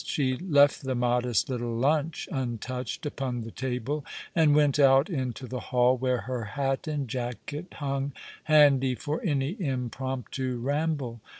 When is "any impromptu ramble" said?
9.23-11.21